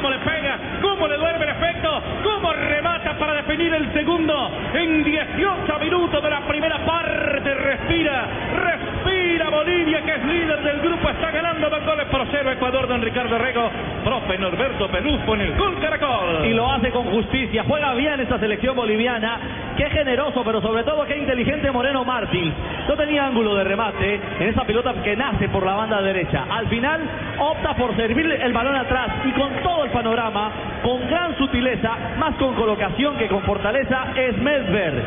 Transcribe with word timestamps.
Cómo 0.00 0.16
le 0.16 0.18
pega, 0.20 0.58
cómo 0.80 1.06
le 1.06 1.16
duerme 1.18 1.44
el 1.44 1.50
efecto, 1.50 2.02
cómo 2.24 2.54
remata 2.54 3.18
para 3.18 3.34
definir 3.34 3.74
el 3.74 3.92
segundo 3.92 4.50
en 4.72 5.04
18 5.04 5.78
minutos 5.78 6.22
de 6.22 6.30
la 6.30 6.40
primera 6.48 6.78
parte. 6.86 7.52
Respira, 7.54 8.26
respira 8.64 9.50
Bolivia 9.50 10.00
que 10.00 10.12
es 10.12 10.24
líder 10.24 10.62
del 10.62 10.80
grupo. 10.80 11.10
Está 11.10 11.30
ganando 11.30 11.68
dos 11.68 11.84
goles 11.84 12.06
por 12.06 12.26
cero 12.30 12.50
Ecuador. 12.50 12.88
Don 12.88 13.02
Ricardo 13.02 13.36
Rego, 13.36 13.70
profe 14.02 14.38
Norberto 14.38 14.88
Pelufo 14.88 15.34
en 15.34 15.42
el 15.42 15.54
gol 15.58 15.78
Caracol. 15.82 16.46
y 16.46 16.54
lo 16.54 16.72
hace 16.72 16.90
con 16.92 17.04
justicia. 17.04 17.64
Juega 17.68 17.92
bien 17.92 18.20
esta 18.20 18.38
selección 18.38 18.74
boliviana. 18.74 19.38
Qué 19.76 19.90
generoso, 19.90 20.42
pero 20.44 20.62
sobre 20.62 20.82
todo 20.82 21.04
qué 21.04 21.18
inteligente 21.18 21.70
Moreno 21.70 22.06
Martins. 22.06 22.54
No 22.90 22.96
tenía 22.96 23.24
ángulo 23.24 23.54
de 23.54 23.62
remate 23.62 24.20
en 24.40 24.48
esa 24.48 24.64
pelota 24.64 24.92
que 25.04 25.14
nace 25.14 25.48
por 25.48 25.64
la 25.64 25.74
banda 25.74 26.02
derecha. 26.02 26.44
Al 26.50 26.66
final 26.66 27.00
opta 27.38 27.72
por 27.76 27.94
servir 27.94 28.26
el 28.26 28.52
balón 28.52 28.74
atrás 28.74 29.10
y 29.24 29.30
con 29.30 29.48
todo 29.62 29.84
el 29.84 29.92
panorama, 29.92 30.50
con 30.82 31.08
gran 31.08 31.38
sutileza, 31.38 31.96
más 32.18 32.34
con 32.34 32.52
colocación 32.56 33.16
que 33.16 33.28
con 33.28 33.42
fortaleza, 33.42 34.06
es 34.16 34.36
Medver. 34.38 35.04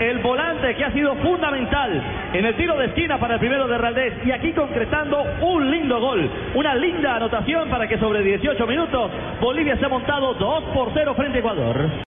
El 0.00 0.20
volante 0.20 0.74
que 0.74 0.86
ha 0.86 0.92
sido 0.92 1.16
fundamental 1.16 2.02
en 2.32 2.46
el 2.46 2.54
tiro 2.56 2.78
de 2.78 2.86
esquina 2.86 3.18
para 3.18 3.34
el 3.34 3.40
primero 3.40 3.68
de 3.68 3.76
Raldés 3.76 4.14
y 4.24 4.30
aquí 4.30 4.54
concretando 4.54 5.22
un 5.42 5.70
lindo 5.70 6.00
gol, 6.00 6.30
una 6.54 6.74
linda 6.76 7.16
anotación 7.16 7.68
para 7.68 7.86
que 7.86 7.98
sobre 7.98 8.22
18 8.22 8.66
minutos 8.66 9.10
Bolivia 9.38 9.76
se 9.76 9.84
ha 9.84 9.90
montado 9.90 10.32
2 10.32 10.64
por 10.72 10.92
0 10.94 11.12
frente 11.14 11.36
a 11.36 11.40
Ecuador. 11.40 12.06